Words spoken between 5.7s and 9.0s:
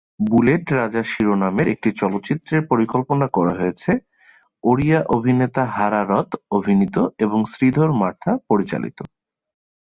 হারা রথ অভিনীত এবং শ্রীধর মার্থা পরিচালিত।